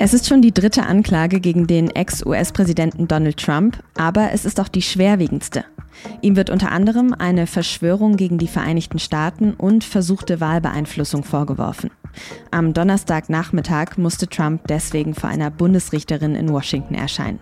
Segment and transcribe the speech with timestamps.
[0.00, 4.68] Es ist schon die dritte Anklage gegen den Ex-US-Präsidenten Donald Trump, aber es ist auch
[4.68, 5.64] die schwerwiegendste.
[6.22, 11.90] Ihm wird unter anderem eine Verschwörung gegen die Vereinigten Staaten und versuchte Wahlbeeinflussung vorgeworfen.
[12.52, 17.40] Am Donnerstagnachmittag musste Trump deswegen vor einer Bundesrichterin in Washington erscheinen.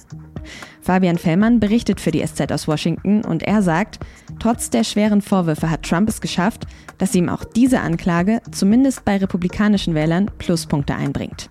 [0.81, 3.99] Fabian Fellmann berichtet für die SZ aus Washington und er sagt,
[4.39, 6.67] trotz der schweren Vorwürfe hat Trump es geschafft,
[6.99, 11.51] dass ihm auch diese Anklage zumindest bei republikanischen Wählern Pluspunkte einbringt.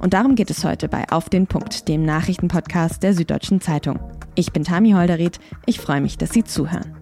[0.00, 4.00] Und darum geht es heute bei Auf den Punkt, dem Nachrichtenpodcast der Süddeutschen Zeitung.
[4.34, 5.38] Ich bin Tami Holderried.
[5.66, 6.96] Ich freue mich, dass Sie zuhören.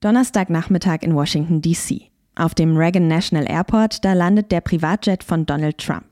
[0.00, 2.11] Donnerstagnachmittag in Washington, D.C.
[2.34, 6.06] Auf dem Reagan National Airport, da landet der Privatjet von Donald Trump.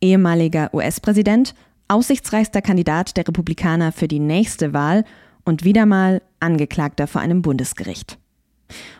[0.00, 1.54] Ehemaliger US-Präsident,
[1.88, 5.04] aussichtsreichster Kandidat der Republikaner für die nächste Wahl
[5.44, 8.18] und wieder mal Angeklagter vor einem Bundesgericht.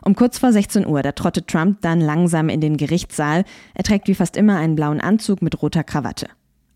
[0.02, 3.44] Um kurz vor 16 Uhr, da trottet Trump dann langsam in den Gerichtssaal.
[3.74, 6.28] Er trägt wie fast immer einen blauen Anzug mit roter Krawatte.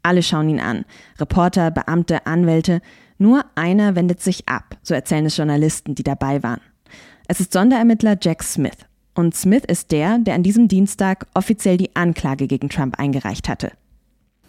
[0.03, 0.85] Alle schauen ihn an.
[1.19, 2.81] Reporter, Beamte, Anwälte.
[3.19, 6.61] Nur einer wendet sich ab, so erzählen es Journalisten, die dabei waren.
[7.27, 8.88] Es ist Sonderermittler Jack Smith.
[9.19, 13.73] Und Smith ist der, der an diesem Dienstag offiziell die Anklage gegen Trump eingereicht hatte.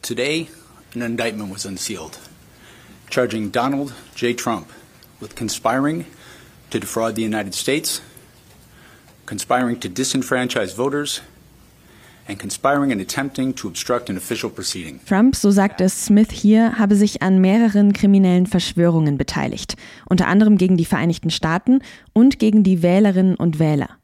[0.03, 0.48] Today,
[0.94, 2.20] an indictment was unsealed,
[3.09, 4.38] charging Donald J.
[4.38, 4.67] Trump
[5.20, 6.06] with conspiring
[6.70, 8.00] to defraud the United States
[9.25, 11.23] conspiring to disenfranchise voters,
[12.28, 15.00] and conspiring and attempting to obstruct an official proceeding.
[15.08, 20.59] Trump, so sagt es Smith hier, habe sich an mehreren kriminellen Verschwörungen beteiligt, unter anderem
[20.59, 21.80] gegen die Vereinigten Staaten
[22.14, 23.98] und gegen die Wählerinnen und Wähler.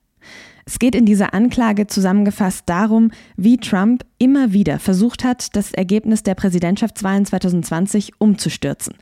[0.68, 6.24] Es geht in dieser Anklage zusammengefasst darum, wie Trump immer wieder versucht hat, das Ergebnis
[6.24, 8.96] der Präsidentschaftswahlen 2020 umzustürzen.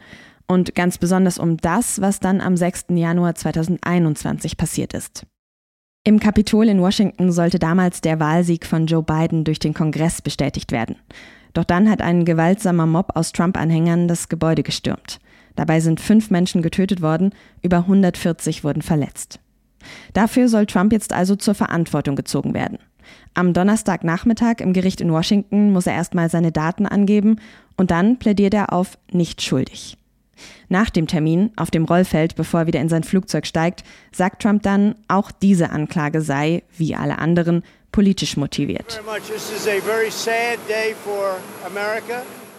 [0.46, 2.88] Und ganz besonders um das, was dann am 6.
[2.90, 5.26] Januar 2021 passiert ist.
[6.04, 10.74] Im Kapitol in Washington sollte damals der Wahlsieg von Joe Biden durch den Kongress bestätigt
[10.74, 10.98] werden.
[11.54, 15.20] Doch dann hat ein gewaltsamer Mob aus Trump-Anhängern das Gebäude gestürmt.
[15.56, 19.40] Dabei sind fünf Menschen getötet worden, über 140 wurden verletzt.
[20.14, 22.80] Dafür soll Trump jetzt also zur Verantwortung gezogen werden.
[23.34, 27.38] Am Donnerstagnachmittag im Gericht in Washington muss er erstmal seine Daten angeben
[27.78, 29.98] und dann plädiert er auf nicht schuldig.
[30.70, 34.64] Nach dem Termin auf dem Rollfeld, bevor er wieder in sein Flugzeug steigt, sagt Trump
[34.64, 39.02] dann, auch diese Anklage sei, wie alle anderen, politisch motiviert.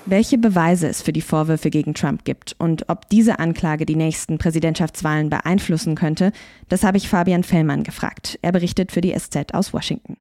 [0.06, 4.37] Welche Beweise es für die Vorwürfe gegen Trump gibt und ob diese Anklage die nächsten
[4.37, 6.32] Präsidentschaftswahlen beeinflussen könnte,
[6.69, 8.38] das habe ich Fabian Fellmann gefragt.
[8.43, 10.19] Er berichtet für die SZ aus Washington.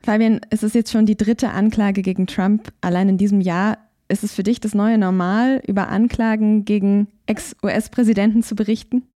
[0.00, 3.78] Fabian, es ist jetzt schon die dritte Anklage gegen Trump allein in diesem Jahr.
[4.08, 9.06] Ist es für dich das neue Normal, über Anklagen gegen Ex-US-Präsidenten zu berichten?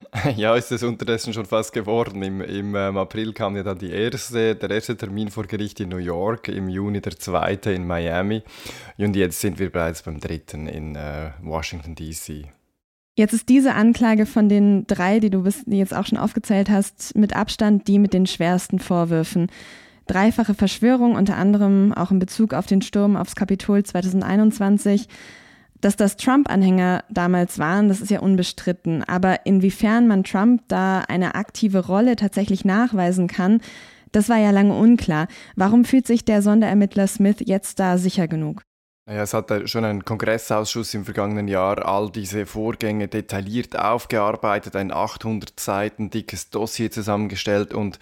[0.36, 2.22] Ja, ist es unterdessen schon fast geworden.
[2.22, 5.88] Im, im ähm, April kam ja dann die erste, der erste Termin vor Gericht in
[5.88, 8.42] New York, im Juni der zweite in Miami
[8.98, 12.50] und jetzt sind wir bereits beim dritten in äh, Washington, D.C.
[13.18, 16.68] Jetzt ist diese Anklage von den drei, die du bis, die jetzt auch schon aufgezählt
[16.68, 19.48] hast, mit Abstand die mit den schwersten Vorwürfen
[20.06, 25.08] dreifache Verschwörung, unter anderem auch in Bezug auf den Sturm aufs Kapitol 2021.
[25.86, 29.04] Dass das Trump-Anhänger damals waren, das ist ja unbestritten.
[29.04, 33.60] Aber inwiefern man Trump da eine aktive Rolle tatsächlich nachweisen kann,
[34.10, 35.28] das war ja lange unklar.
[35.54, 38.62] Warum fühlt sich der Sonderermittler Smith jetzt da sicher genug?
[39.08, 44.90] Ja, es hat schon ein Kongressausschuss im vergangenen Jahr all diese Vorgänge detailliert aufgearbeitet, ein
[44.90, 48.00] 800 Seiten dickes Dossier zusammengestellt und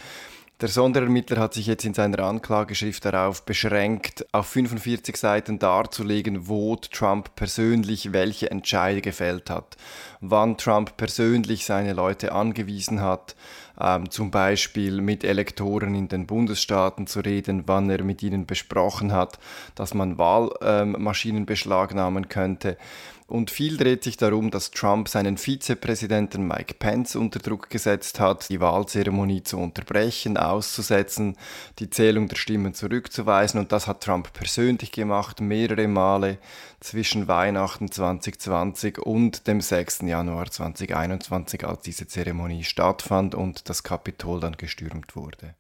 [0.60, 6.76] der Sonderermittler hat sich jetzt in seiner Anklageschrift darauf beschränkt, auf 45 Seiten darzulegen, wo
[6.76, 9.76] Trump persönlich welche Entscheide gefällt hat,
[10.20, 13.34] wann Trump persönlich seine Leute angewiesen hat,
[13.81, 19.12] ähm, zum Beispiel mit Elektoren in den Bundesstaaten zu reden, wann er mit ihnen besprochen
[19.12, 19.39] hat,
[19.75, 22.77] dass man Wahlmaschinen ähm, beschlagnahmen könnte.
[23.27, 28.51] Und viel dreht sich darum, dass Trump seinen Vizepräsidenten Mike Pence unter Druck gesetzt hat,
[28.51, 31.37] die Wahlzeremonie zu unterbrechen, auszusetzen,
[31.78, 33.59] die Zählung der Stimmen zurückzuweisen.
[33.59, 36.37] Und das hat Trump persönlich gemacht, mehrere Male
[36.81, 40.03] zwischen Weihnachten 2020 und dem 6.
[40.03, 45.55] Januar 2021, als diese Zeremonie stattfand und das Kapitol dann gestürmt wurde.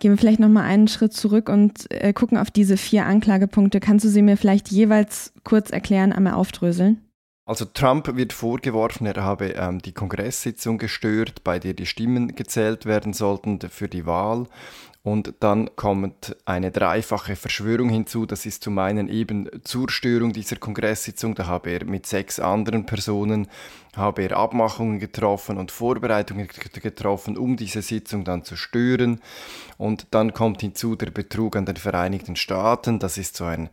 [0.00, 3.78] Gehen wir vielleicht nochmal einen Schritt zurück und äh, gucken auf diese vier Anklagepunkte.
[3.80, 7.00] Kannst du sie mir vielleicht jeweils kurz erklären, einmal aufdröseln?
[7.46, 12.86] Also Trump wird vorgeworfen, er habe ähm, die Kongresssitzung gestört, bei der die Stimmen gezählt
[12.86, 14.46] werden sollten für die Wahl
[15.04, 18.24] Und dann kommt eine dreifache Verschwörung hinzu.
[18.24, 21.34] Das ist zum einen eben zur Störung dieser Kongresssitzung.
[21.34, 23.48] Da habe er mit sechs anderen Personen
[23.96, 26.48] habe er Abmachungen getroffen und Vorbereitungen
[26.82, 29.20] getroffen, um diese Sitzung dann zu stören.
[29.76, 32.98] Und dann kommt hinzu der Betrug an den Vereinigten Staaten.
[32.98, 33.68] Das ist so ein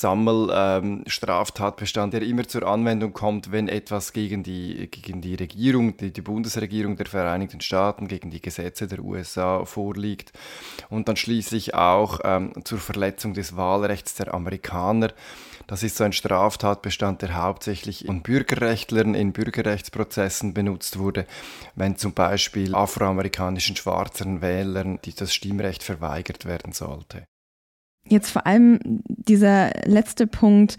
[0.00, 6.12] Sammelstraftatbestand, ähm, der immer zur Anwendung kommt, wenn etwas gegen die, gegen die Regierung, die,
[6.12, 10.32] die Bundesregierung der Vereinigten Staaten, gegen die Gesetze der USA vorliegt
[10.90, 15.12] und dann schließlich auch ähm, zur Verletzung des Wahlrechts der Amerikaner.
[15.66, 21.26] Das ist so ein Straftatbestand, der hauptsächlich von Bürgerrechtlern in Bürgerrechtsprozessen benutzt wurde,
[21.76, 27.26] wenn zum Beispiel afroamerikanischen schwarzen Wählern das Stimmrecht verweigert werden sollte.
[28.08, 30.76] Jetzt vor allem dieser letzte Punkt,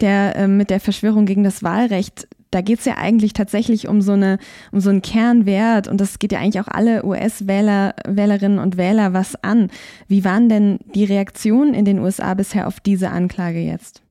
[0.00, 4.00] der äh, mit der Verschwörung gegen das Wahlrecht, da geht es ja eigentlich tatsächlich um
[4.00, 4.38] so, eine,
[4.70, 9.12] um so einen Kernwert und das geht ja eigentlich auch alle US-Wähler, Wählerinnen und Wähler
[9.12, 9.70] was an.
[10.06, 14.03] Wie waren denn die Reaktionen in den USA bisher auf diese Anklage jetzt?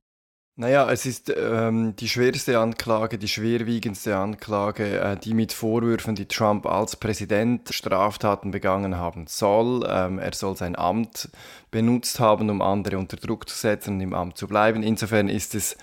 [0.55, 6.27] Naja, es ist ähm, die schwerste Anklage, die schwerwiegendste Anklage, äh, die mit Vorwürfen, die
[6.27, 9.83] Trump als Präsident Straftaten begangen haben soll.
[9.89, 11.29] Ähm, er soll sein Amt
[11.71, 14.83] benutzt haben, um andere unter Druck zu setzen und im Amt zu bleiben.
[14.83, 15.75] Insofern ist es,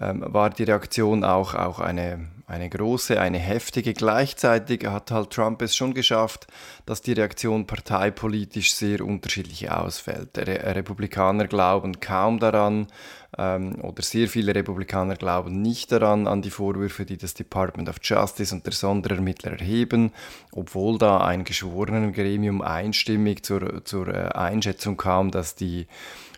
[0.00, 3.92] ähm, war die Reaktion auch, auch eine, eine große, eine heftige.
[3.92, 6.46] Gleichzeitig hat halt Trump es schon geschafft,
[6.86, 10.36] dass die Reaktion parteipolitisch sehr unterschiedlich ausfällt.
[10.38, 12.86] Re Republikaner glauben kaum daran,
[13.36, 17.96] ähm, oder sehr viele Republikaner glauben nicht daran, an die Vorwürfe, die das Department of
[18.02, 20.12] Justice und der Sonderermittler erheben,
[20.50, 25.86] obwohl da ein geschworenen Gremium einstimmig zur, zur äh, Einschätzung kam, dass die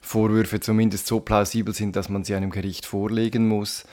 [0.02, 3.84] Vorwürfe zumindest so plausibel sind, dass man sie einem Gericht vorlegen muss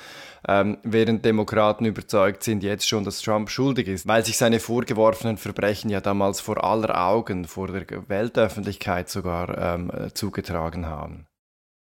[0.47, 5.37] ähm, während Demokraten überzeugt sind jetzt schon, dass Trump schuldig ist, weil sich seine vorgeworfenen
[5.37, 11.27] Verbrechen ja damals vor aller Augen, vor der Weltöffentlichkeit sogar ähm, zugetragen haben.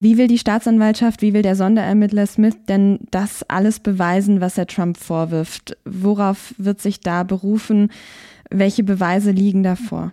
[0.00, 4.66] Wie will die Staatsanwaltschaft, wie will der Sonderermittler Smith denn das alles beweisen, was er
[4.66, 5.78] Trump vorwirft?
[5.86, 7.90] Worauf wird sich da berufen?
[8.50, 10.12] Welche Beweise liegen davor?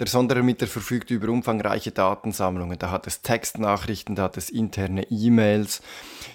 [0.00, 2.78] Der Sonderermittler verfügt über umfangreiche Datensammlungen.
[2.78, 5.82] Da hat es Textnachrichten, da hat es interne E-Mails.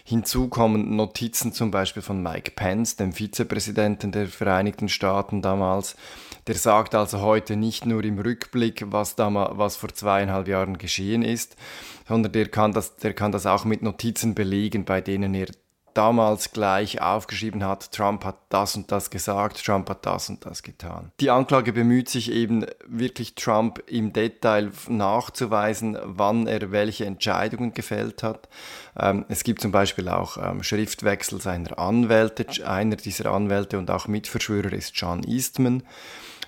[0.04, 5.96] Hinzu kommen Notizen zum Beispiel von Mike Pence, dem Vizepräsidenten der Vereinigten Staaten damals.
[6.46, 11.24] Der sagt also heute nicht nur im Rückblick, was, damals, was vor zweieinhalb Jahren geschehen
[11.24, 11.56] ist,
[12.08, 15.48] sondern der kann, das, der kann das auch mit Notizen belegen, bei denen er
[15.96, 20.62] damals gleich aufgeschrieben hat, Trump hat das und das gesagt, Trump hat das und das
[20.62, 21.12] getan.
[21.20, 28.24] Die Anklage bemüht sich eben wirklich Trump im Detail nachzuweisen, wann er welche Entscheidungen gefällt
[28.24, 28.48] hat.
[28.98, 32.46] Ähm, es gibt zum Beispiel auch ähm, Schriftwechsel seiner Anwälte.
[32.68, 35.84] Einer dieser Anwälte und auch Mitverschwörer ist John Eastman.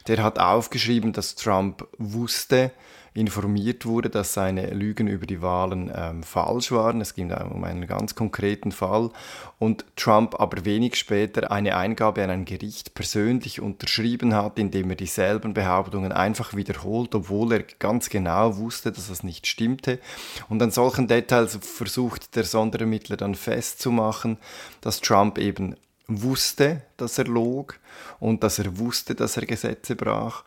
[0.08, 2.72] Der hat aufgeschrieben, dass Trump wusste,
[3.18, 7.02] informiert wurde, dass seine Lügen über die Wahlen ähm, falsch waren.
[7.02, 9.10] Es ging um einen ganz konkreten Fall.
[9.58, 14.96] Und Trump aber wenig später eine Eingabe an ein Gericht persönlich unterschrieben hat, indem er
[14.96, 20.00] dieselben Behauptungen einfach wiederholt, obwohl er ganz genau wusste, dass das nicht stimmte.
[20.48, 24.38] Und an solchen Details versucht der Sonderermittler dann festzumachen,
[24.82, 25.76] dass Trump eben
[26.08, 27.80] wusste, dass er log
[28.20, 30.44] und dass er wusste, dass er Gesetze brach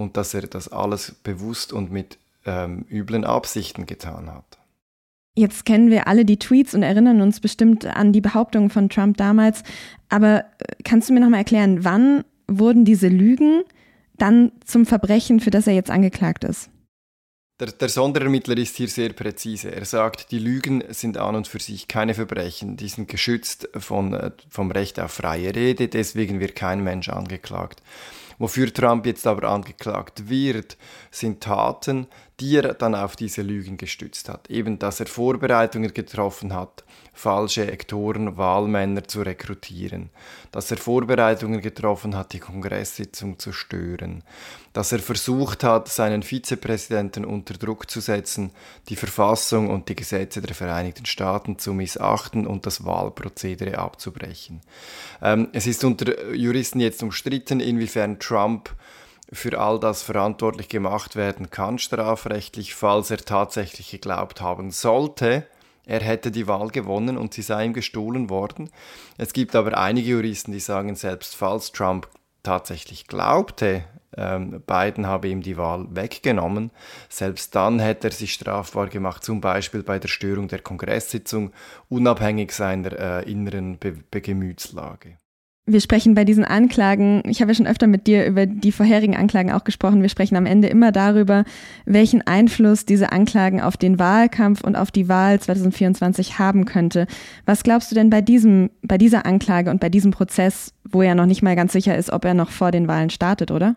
[0.00, 4.58] und dass er das alles bewusst und mit ähm, üblen Absichten getan hat.
[5.36, 9.18] Jetzt kennen wir alle die Tweets und erinnern uns bestimmt an die Behauptungen von Trump
[9.18, 9.62] damals.
[10.08, 13.62] Aber äh, kannst du mir nochmal erklären, wann wurden diese Lügen
[14.16, 16.70] dann zum Verbrechen, für das er jetzt angeklagt ist?
[17.60, 19.70] Der, der, Sonderermittler ist hier sehr präzise.
[19.70, 22.78] Er sagt, die Lügen sind an und für sich keine Verbrechen.
[22.78, 27.82] Die sind geschützt von, äh, vom Recht auf freie Rede, deswegen wird kein Mensch angeklagt.
[28.40, 30.78] Wofür Trump jetzt aber angeklagt wird,
[31.10, 32.06] sind Taten,
[32.40, 34.48] die er dann auf diese Lügen gestützt hat.
[34.48, 40.08] Eben, dass er Vorbereitungen getroffen hat, falsche Ektoren, Wahlmänner zu rekrutieren,
[40.52, 44.24] dass er Vorbereitungen getroffen hat, die Kongresssitzung zu stören,
[44.72, 48.52] dass er versucht hat, seinen Vizepräsidenten unter Druck zu setzen,
[48.88, 54.62] die Verfassung und die Gesetze der Vereinigten Staaten zu missachten und das Wahlprozedere abzubrechen.
[55.20, 58.29] Ähm, es ist unter Juristen jetzt umstritten, inwiefern Trump
[59.32, 65.46] für all das verantwortlich gemacht werden kann, strafrechtlich, falls er tatsächlich geglaubt haben sollte,
[65.86, 68.70] er hätte die Wahl gewonnen und sie sei ihm gestohlen worden.
[69.18, 72.08] Es gibt aber einige Juristen, die sagen, selbst falls Trump
[72.42, 73.84] tatsächlich glaubte,
[74.16, 76.70] ähm, Biden habe ihm die Wahl weggenommen,
[77.08, 81.52] selbst dann hätte er sich strafbar gemacht, zum Beispiel bei der Störung der Kongresssitzung,
[81.88, 85.16] unabhängig seiner äh, inneren Be Be Gemütslage.
[85.72, 89.14] Wir sprechen bei diesen Anklagen, ich habe ja schon öfter mit dir über die vorherigen
[89.14, 91.44] Anklagen auch gesprochen, wir sprechen am Ende immer darüber,
[91.84, 97.06] welchen Einfluss diese Anklagen auf den Wahlkampf und auf die Wahl 2024 haben könnte.
[97.46, 101.14] Was glaubst du denn bei diesem, bei dieser Anklage und bei diesem Prozess, wo ja
[101.14, 103.76] noch nicht mal ganz sicher ist, ob er noch vor den Wahlen startet, oder?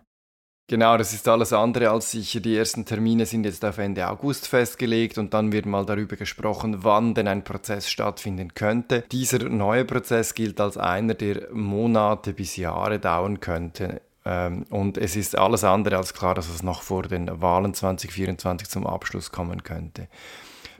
[0.66, 2.40] Genau, das ist alles andere als sicher.
[2.40, 6.84] Die ersten Termine sind jetzt auf Ende August festgelegt und dann wird mal darüber gesprochen,
[6.84, 9.04] wann denn ein Prozess stattfinden könnte.
[9.12, 14.00] Dieser neue Prozess gilt als einer, der Monate bis Jahre dauern könnte.
[14.24, 18.66] Ähm, und es ist alles andere als klar, dass es noch vor den Wahlen 2024
[18.66, 20.08] zum Abschluss kommen könnte.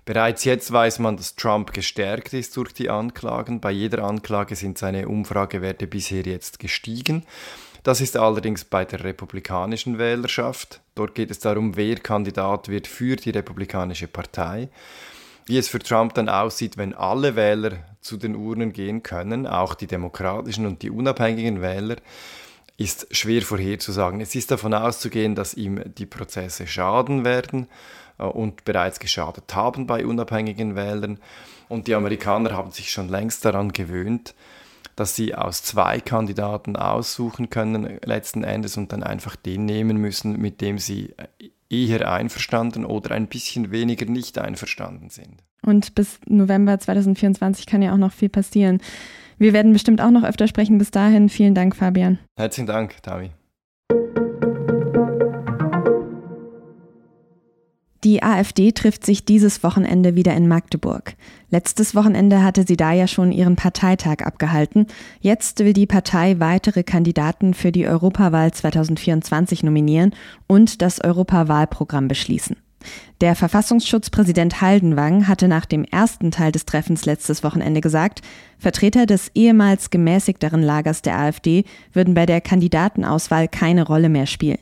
[0.07, 3.61] Bereits jetzt weiß man, dass Trump gestärkt ist durch die Anklagen.
[3.61, 7.25] Bei jeder Anklage sind seine Umfragewerte bisher jetzt gestiegen.
[7.85, 10.81] Das ist allerdings bei der republikanischen Wählerschaft.
[10.95, 14.71] Dort geht es darum, wer Kandidat wird für die republikanische Partei.
[15.45, 19.75] Wie es für Trump dann aussieht, wenn alle Wähler zu den Urnen gehen können, auch
[19.75, 21.97] die demokratischen und die unabhängigen Wähler,
[22.79, 24.23] ist schwer vorherzusagen.
[24.23, 27.69] Es ist davon auszugehen, dass ihm die Prozesse schaden werden
[28.19, 31.21] äh, und bereits geschadet haben bei unabhängigen Wählern.
[31.69, 34.35] Und die Amerikaner haben sich schon längst daran gewöhnt,
[34.97, 40.41] dass sie aus zwei Kandidaten aussuchen können letzten Endes und dann einfach den nehmen müssen,
[40.41, 41.15] mit dem sie
[41.71, 45.43] eher einverstanden oder ein bisschen weniger nicht einverstanden sind.
[45.63, 48.81] Und bis November 2024 kann ja auch noch viel passieren.
[49.39, 50.79] Wir werden bestimmt auch noch öfter sprechen.
[50.79, 52.19] Bis dahin, vielen Dank, Fabian.
[52.37, 53.31] Herzlichen Dank, Tavi.
[58.05, 61.15] Die AfD trifft sich dieses Wochenende wieder in Magdeburg.
[61.49, 64.89] Letztes Wochenende hatte sie da ja schon ihren Parteitag abgehalten.
[65.21, 70.15] Jetzt will die Partei weitere Kandidaten für die Europawahl 2024 nominieren
[70.47, 72.57] und das Europawahlprogramm beschließen.
[73.23, 78.21] Der Verfassungsschutzpräsident Haldenwang hatte nach dem ersten Teil des Treffens letztes Wochenende gesagt,
[78.59, 84.59] Vertreter des ehemals gemäßigteren Lagers der AfD würden bei der Kandidatenauswahl keine Rolle mehr spielen.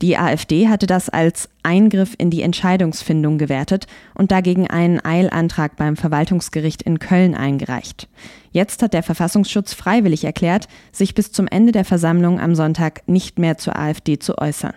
[0.00, 5.96] Die AfD hatte das als Eingriff in die Entscheidungsfindung gewertet und dagegen einen Eilantrag beim
[5.96, 8.08] Verwaltungsgericht in Köln eingereicht.
[8.50, 13.38] Jetzt hat der Verfassungsschutz freiwillig erklärt, sich bis zum Ende der Versammlung am Sonntag nicht
[13.38, 14.74] mehr zur AfD zu äußern.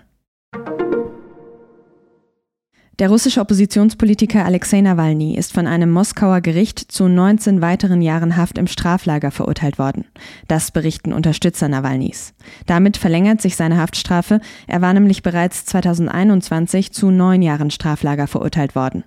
[2.97, 8.57] Der russische Oppositionspolitiker Alexei Nawalny ist von einem Moskauer Gericht zu 19 weiteren Jahren Haft
[8.57, 10.05] im Straflager verurteilt worden.
[10.47, 12.33] Das berichten Unterstützer Nawalnys.
[12.67, 14.39] Damit verlängert sich seine Haftstrafe.
[14.67, 19.03] Er war nämlich bereits 2021 zu neun Jahren Straflager verurteilt worden.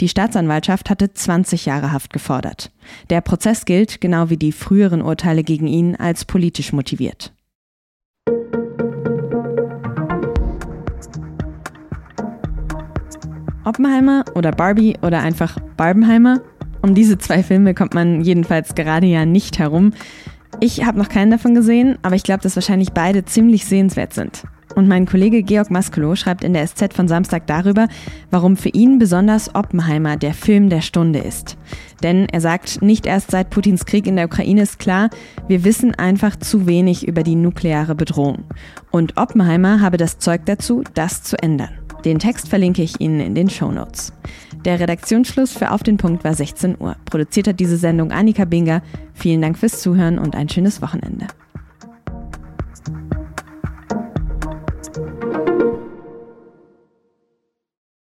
[0.00, 2.70] Die Staatsanwaltschaft hatte 20 Jahre Haft gefordert.
[3.10, 7.32] Der Prozess gilt, genau wie die früheren Urteile gegen ihn, als politisch motiviert.
[13.64, 16.40] Oppenheimer oder Barbie oder einfach Barbenheimer.
[16.82, 19.92] Um diese zwei Filme kommt man jedenfalls gerade ja nicht herum.
[20.60, 24.44] Ich habe noch keinen davon gesehen, aber ich glaube, dass wahrscheinlich beide ziemlich sehenswert sind.
[24.74, 27.88] Und mein Kollege Georg Maskelo schreibt in der SZ von Samstag darüber,
[28.30, 31.56] warum für ihn besonders Oppenheimer der Film der Stunde ist.
[32.02, 35.10] Denn er sagt, nicht erst seit Putins Krieg in der Ukraine ist klar,
[35.46, 38.44] wir wissen einfach zu wenig über die nukleare Bedrohung.
[38.90, 41.81] Und Oppenheimer habe das Zeug dazu, das zu ändern.
[42.04, 44.12] Den Text verlinke ich Ihnen in den Show Notes.
[44.64, 46.96] Der Redaktionsschluss für Auf den Punkt war 16 Uhr.
[47.04, 48.82] Produziert hat diese Sendung Annika Binger.
[49.14, 51.26] Vielen Dank fürs Zuhören und ein schönes Wochenende.